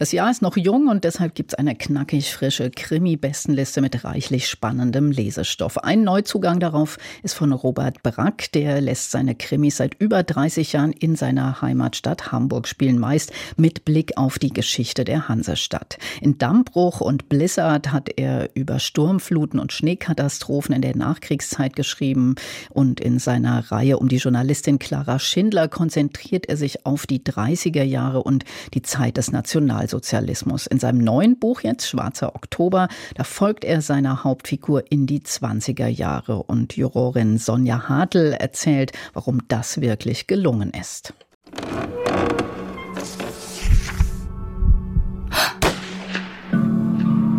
das 0.00 0.12
Jahr 0.12 0.30
ist 0.30 0.40
noch 0.40 0.56
jung 0.56 0.88
und 0.88 1.04
deshalb 1.04 1.34
gibt 1.34 1.52
es 1.52 1.58
eine 1.58 1.74
knackig 1.74 2.32
frische 2.32 2.70
Krimi-Bestenliste 2.70 3.82
mit 3.82 4.02
reichlich 4.02 4.48
spannendem 4.48 5.10
Lesestoff. 5.10 5.76
Ein 5.76 6.04
Neuzugang 6.04 6.58
darauf 6.58 6.96
ist 7.22 7.34
von 7.34 7.52
Robert 7.52 8.02
Brack. 8.02 8.50
Der 8.52 8.80
lässt 8.80 9.10
seine 9.10 9.34
Krimis 9.34 9.76
seit 9.76 10.00
über 10.00 10.22
30 10.22 10.72
Jahren 10.72 10.92
in 10.92 11.16
seiner 11.16 11.60
Heimatstadt 11.60 12.32
Hamburg 12.32 12.66
spielen, 12.66 12.98
meist 12.98 13.30
mit 13.58 13.84
Blick 13.84 14.16
auf 14.16 14.38
die 14.38 14.54
Geschichte 14.54 15.04
der 15.04 15.28
Hansestadt. 15.28 15.98
In 16.22 16.38
Dammbruch 16.38 17.02
und 17.02 17.28
Blizzard 17.28 17.92
hat 17.92 18.08
er 18.16 18.48
über 18.54 18.78
Sturmfluten 18.78 19.60
und 19.60 19.70
Schneekatastrophen 19.70 20.74
in 20.74 20.80
der 20.80 20.96
Nachkriegszeit 20.96 21.76
geschrieben 21.76 22.36
und 22.70 23.00
in 23.00 23.18
seiner 23.18 23.70
Reihe 23.70 23.98
um 23.98 24.08
die 24.08 24.16
Journalistin 24.16 24.78
Clara 24.78 25.18
Schindler 25.18 25.68
konzentriert 25.68 26.48
er 26.48 26.56
sich 26.56 26.86
auf 26.86 27.06
die 27.06 27.20
30er 27.20 27.82
Jahre 27.82 28.22
und 28.22 28.46
die 28.72 28.80
Zeit 28.80 29.18
des 29.18 29.30
National 29.30 29.89
Nationalsozialismus. 29.90 30.66
In 30.66 30.78
seinem 30.78 30.98
neuen 30.98 31.38
Buch 31.38 31.60
jetzt, 31.62 31.88
Schwarzer 31.88 32.34
Oktober, 32.34 32.88
da 33.14 33.24
folgt 33.24 33.64
er 33.64 33.82
seiner 33.82 34.24
Hauptfigur 34.24 34.84
in 34.90 35.06
die 35.06 35.20
20er 35.20 35.86
Jahre 35.86 36.42
und 36.42 36.76
Jurorin 36.76 37.38
Sonja 37.38 37.88
Hartl 37.88 38.34
erzählt, 38.38 38.92
warum 39.12 39.40
das 39.48 39.80
wirklich 39.80 40.26
gelungen 40.26 40.70
ist. 40.70 41.14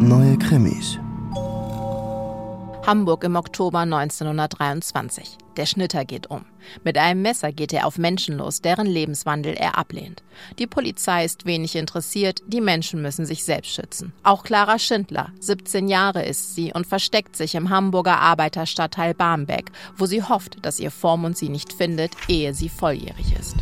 Neue 0.00 0.38
Krimis. 0.38 0.99
Hamburg 2.86 3.24
im 3.24 3.36
Oktober 3.36 3.80
1923. 3.80 5.36
Der 5.56 5.66
Schnitter 5.66 6.06
geht 6.06 6.30
um. 6.30 6.46
Mit 6.82 6.96
einem 6.96 7.20
Messer 7.20 7.52
geht 7.52 7.74
er 7.74 7.86
auf 7.86 7.98
Menschen 7.98 8.38
los, 8.38 8.62
deren 8.62 8.86
Lebenswandel 8.86 9.54
er 9.54 9.76
ablehnt. 9.76 10.22
Die 10.58 10.66
Polizei 10.66 11.24
ist 11.24 11.44
wenig 11.44 11.76
interessiert, 11.76 12.40
die 12.46 12.62
Menschen 12.62 13.02
müssen 13.02 13.26
sich 13.26 13.44
selbst 13.44 13.72
schützen. 13.72 14.14
Auch 14.22 14.44
Clara 14.44 14.78
Schindler, 14.78 15.30
17 15.40 15.88
Jahre 15.88 16.24
ist 16.24 16.54
sie 16.54 16.72
und 16.72 16.86
versteckt 16.86 17.36
sich 17.36 17.54
im 17.54 17.68
Hamburger 17.68 18.18
Arbeiterstadtteil 18.18 19.12
Barmbek, 19.12 19.70
wo 19.96 20.06
sie 20.06 20.22
hofft, 20.22 20.64
dass 20.64 20.80
ihr 20.80 20.90
Vormund 20.90 21.36
sie 21.36 21.50
nicht 21.50 21.74
findet, 21.74 22.12
ehe 22.28 22.54
sie 22.54 22.70
volljährig 22.70 23.38
ist. 23.38 23.56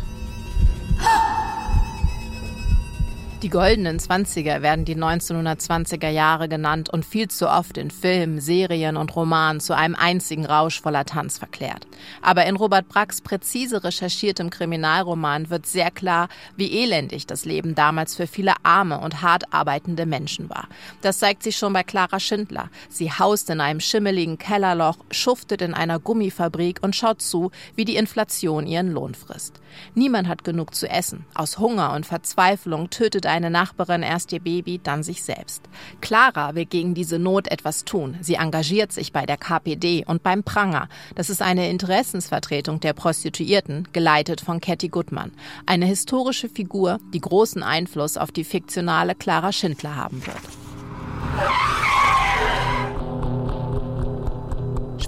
Die 3.41 3.49
goldenen 3.49 3.99
Zwanziger 3.99 4.61
werden 4.61 4.83
die 4.83 4.97
1920er 4.97 6.09
Jahre 6.09 6.49
genannt 6.49 6.89
und 6.89 7.05
viel 7.05 7.29
zu 7.29 7.47
oft 7.47 7.77
in 7.77 7.89
Filmen, 7.89 8.41
Serien 8.41 8.97
und 8.97 9.15
Romanen 9.15 9.61
zu 9.61 9.73
einem 9.73 9.95
einzigen 9.95 10.45
Rausch 10.45 10.81
voller 10.81 11.05
Tanz 11.05 11.37
verklärt. 11.37 11.87
Aber 12.21 12.45
in 12.45 12.57
Robert 12.57 12.89
Bracks 12.89 13.21
präzise 13.21 13.81
recherchiertem 13.85 14.49
Kriminalroman 14.49 15.49
wird 15.49 15.67
sehr 15.67 15.89
klar, 15.89 16.27
wie 16.57 16.83
elendig 16.83 17.27
das 17.27 17.45
Leben 17.45 17.75
damals 17.75 18.13
für 18.13 18.27
viele 18.27 18.55
arme 18.63 18.99
und 18.99 19.21
hart 19.21 19.53
arbeitende 19.53 20.05
Menschen 20.05 20.49
war. 20.49 20.67
Das 21.01 21.19
zeigt 21.19 21.43
sich 21.43 21.55
schon 21.55 21.71
bei 21.71 21.83
Clara 21.83 22.19
Schindler. 22.19 22.69
Sie 22.89 23.09
haust 23.09 23.49
in 23.49 23.61
einem 23.61 23.79
schimmeligen 23.79 24.37
Kellerloch, 24.37 24.97
schuftet 25.11 25.61
in 25.61 25.73
einer 25.73 25.99
Gummifabrik 25.99 26.79
und 26.81 26.93
schaut 26.93 27.21
zu, 27.21 27.51
wie 27.77 27.85
die 27.85 27.95
Inflation 27.95 28.67
ihren 28.67 28.91
Lohn 28.91 29.15
frisst. 29.15 29.61
Niemand 29.95 30.27
hat 30.27 30.43
genug 30.43 30.75
zu 30.75 30.89
essen. 30.89 31.25
Aus 31.33 31.57
Hunger 31.57 31.93
und 31.93 32.05
Verzweiflung 32.05 32.89
tötet 32.89 33.25
eine 33.29 33.49
Nachbarin 33.49 34.03
erst 34.03 34.33
ihr 34.33 34.39
Baby, 34.39 34.79
dann 34.83 35.03
sich 35.03 35.23
selbst. 35.23 35.63
Clara 36.01 36.55
will 36.55 36.65
gegen 36.65 36.93
diese 36.93 37.19
Not 37.19 37.47
etwas 37.47 37.85
tun. 37.85 38.17
Sie 38.21 38.35
engagiert 38.35 38.91
sich 38.91 39.13
bei 39.13 39.25
der 39.25 39.37
KPD 39.37 40.03
und 40.05 40.23
beim 40.23 40.43
Pranger. 40.43 40.89
Das 41.15 41.29
ist 41.29 41.41
eine 41.41 41.69
Interessensvertretung 41.69 42.79
der 42.79 42.93
Prostituierten, 42.93 43.87
geleitet 43.93 44.41
von 44.41 44.59
Cathy 44.59 44.89
Gutmann. 44.89 45.31
Eine 45.65 45.85
historische 45.85 46.49
Figur, 46.49 46.99
die 47.13 47.21
großen 47.21 47.63
Einfluss 47.63 48.17
auf 48.17 48.31
die 48.31 48.43
fiktionale 48.43 49.15
Clara 49.15 49.51
Schindler 49.51 49.95
haben 49.95 50.25
wird. 50.25 51.78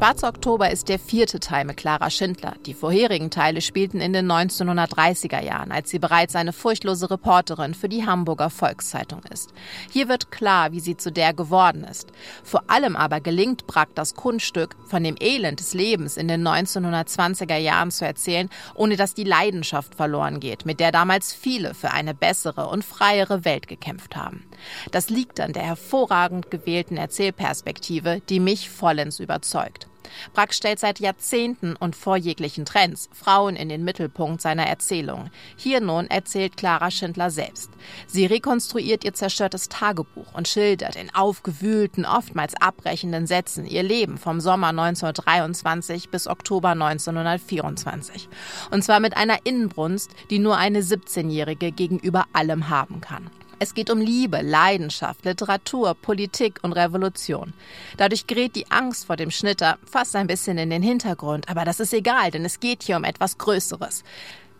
Schwarzer 0.02 0.30
Oktober 0.30 0.72
ist 0.72 0.90
der 0.90 0.98
vierte 0.98 1.40
Teil 1.40 1.64
mit 1.64 1.78
Clara 1.78 2.10
Schindler. 2.10 2.56
Die 2.66 2.74
vorherigen 2.74 3.30
Teile 3.30 3.62
spielten 3.62 4.02
in 4.02 4.14
den 4.14 4.26
1930er 4.32 5.44
Jahren, 5.44 5.72
als 5.72 5.92
sie 5.92 6.00
bereits 6.00 6.36
eine 6.36 6.54
furchtlose 6.54 7.12
Reporterin 7.12 7.76
für 7.76 7.88
die 7.88 8.04
Hamburger 8.04 8.50
Volkszeitung 8.50 9.22
ist. 9.32 9.54
Hier 9.92 10.10
wird 10.10 10.32
klar, 10.32 10.72
wie 10.72 10.80
sie 10.80 10.98
zu 10.98 11.12
der 11.12 11.36
geworden 11.36 11.84
ist. 11.84 12.08
Vor 12.44 12.64
allem 12.66 12.96
aber 12.96 13.22
gelingt 13.22 13.68
Brack 13.68 13.90
das 13.94 14.16
Kunststück, 14.16 14.76
von 14.88 15.04
dem 15.04 15.18
Elend 15.20 15.60
des 15.60 15.76
Lebens 15.76 16.18
in 16.18 16.28
den 16.28 16.48
1920er 16.48 17.58
Jahren 17.58 17.92
zu 17.92 18.04
erzählen, 18.04 18.50
ohne 18.74 18.96
dass 18.96 19.14
die 19.14 19.24
Leidenschaft 19.24 19.94
verloren 19.94 20.40
geht, 20.40 20.66
mit 20.66 20.80
der 20.80 20.92
damals 20.92 21.32
viele 21.32 21.76
für 21.76 21.92
eine 21.92 22.16
bessere 22.16 22.70
und 22.70 22.84
freiere 22.84 23.46
Welt 23.46 23.68
gekämpft 23.68 24.16
haben. 24.16 24.48
Das 24.90 25.12
liegt 25.12 25.40
an 25.40 25.54
der 25.54 25.62
hervorragend 25.62 26.50
gewählten 26.50 26.98
Erzählperspektive, 26.98 28.20
die 28.30 28.40
mich 28.40 28.68
vollends 28.68 29.20
überzeugt. 29.20 29.91
Brack 30.34 30.54
stellt 30.54 30.80
seit 30.80 31.00
Jahrzehnten 31.00 31.76
und 31.76 31.96
vor 31.96 32.18
jeglichen 32.18 32.66
Trends 32.66 33.10
Frauen 33.14 33.56
in 33.56 33.70
den 33.70 33.84
Mittelpunkt 33.84 34.42
seiner 34.42 34.68
Erzählung. 34.68 35.30
Hier 35.56 35.82
nun 35.82 36.08
erzählt 36.08 36.58
Clara 36.58 36.92
Schindler 36.92 37.30
selbst. 37.30 37.72
Sie 38.08 38.26
rekonstruiert 38.26 39.04
ihr 39.04 39.14
zerstörtes 39.14 39.70
Tagebuch 39.70 40.34
und 40.34 40.48
schildert 40.48 40.96
in 40.96 41.14
aufgewühlten, 41.14 42.06
oftmals 42.06 42.54
abbrechenden 42.56 43.28
Sätzen 43.28 43.66
ihr 43.66 43.84
Leben 43.84 44.18
vom 44.18 44.42
Sommer 44.42 44.68
1923 44.68 46.10
bis 46.10 46.28
Oktober 46.28 46.70
1924. 46.70 48.30
Und 48.72 48.84
zwar 48.84 49.00
mit 49.00 49.18
einer 49.18 49.46
Inbrunst, 49.46 50.12
die 50.30 50.40
nur 50.40 50.58
eine 50.58 50.82
17-Jährige 50.82 51.72
gegenüber 51.72 52.26
allem 52.34 52.70
haben 52.70 53.02
kann. 53.02 53.30
Es 53.64 53.76
geht 53.76 53.92
um 53.92 54.02
Liebe, 54.02 54.42
Leidenschaft, 54.42 55.24
Literatur, 55.24 55.94
Politik 55.94 56.58
und 56.64 56.74
Revolution. 56.74 57.54
Dadurch 57.96 58.26
gerät 58.26 58.56
die 58.56 58.72
Angst 58.72 59.06
vor 59.06 59.18
dem 59.18 59.30
Schnitter 59.30 59.78
fast 59.86 60.16
ein 60.16 60.26
bisschen 60.26 60.58
in 60.58 60.72
den 60.72 60.82
Hintergrund, 60.82 61.48
aber 61.48 61.64
das 61.64 61.80
ist 61.80 61.94
egal, 61.94 62.32
denn 62.32 62.44
es 62.44 62.60
geht 62.60 62.82
hier 62.82 62.98
um 62.98 63.04
etwas 63.04 63.38
Größeres. 63.38 64.04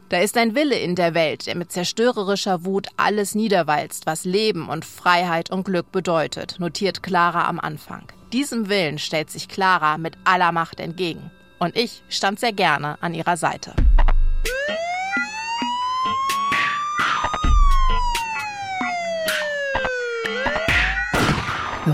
Da 0.10 0.20
ist 0.20 0.38
ein 0.38 0.54
Wille 0.54 0.78
in 0.78 0.94
der 0.94 1.16
Welt, 1.16 1.48
der 1.48 1.56
mit 1.56 1.72
zerstörerischer 1.72 2.64
Wut 2.64 2.90
alles 2.96 3.34
niederwalzt, 3.34 4.06
was 4.06 4.24
Leben 4.24 4.70
und 4.70 4.86
Freiheit 4.86 5.50
und 5.50 5.64
Glück 5.64 5.92
bedeutet, 5.92 6.58
notiert 6.60 7.02
Clara 7.02 7.48
am 7.48 7.60
Anfang. 7.60 8.04
Diesem 8.32 8.70
Willen 8.70 9.00
stellt 9.00 9.32
sich 9.32 9.48
Clara 9.48 9.98
mit 9.98 10.16
aller 10.26 10.52
Macht 10.52 10.80
entgegen. 10.80 11.32
Und 11.58 11.76
ich 11.76 12.04
stand 12.08 12.40
sehr 12.40 12.54
gerne 12.54 13.02
an 13.02 13.16
ihrer 13.16 13.36
Seite. 13.36 13.74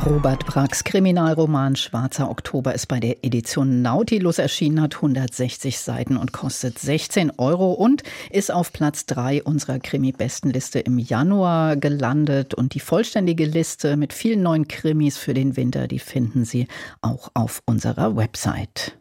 Robert 0.09 0.45
Bracks 0.45 0.85
Kriminalroman 0.85 1.75
Schwarzer 1.75 2.31
Oktober 2.31 2.73
ist 2.73 2.87
bei 2.87 3.01
der 3.01 3.25
Edition 3.25 3.81
Nautilus 3.81 4.39
erschienen, 4.39 4.79
hat 4.81 4.95
160 4.95 5.77
Seiten 5.77 6.15
und 6.15 6.31
kostet 6.31 6.79
16 6.79 7.33
Euro 7.37 7.73
und 7.73 8.03
ist 8.31 8.49
auf 8.49 8.71
Platz 8.71 9.05
3 9.07 9.43
unserer 9.43 9.79
Krimi-Bestenliste 9.79 10.79
im 10.79 10.97
Januar 10.97 11.75
gelandet. 11.75 12.53
Und 12.53 12.73
die 12.73 12.79
vollständige 12.79 13.43
Liste 13.43 13.97
mit 13.97 14.13
vielen 14.13 14.43
neuen 14.43 14.69
Krimis 14.69 15.17
für 15.17 15.33
den 15.33 15.57
Winter, 15.57 15.89
die 15.89 15.99
finden 15.99 16.45
Sie 16.45 16.67
auch 17.01 17.29
auf 17.33 17.61
unserer 17.65 18.15
Website. 18.15 18.97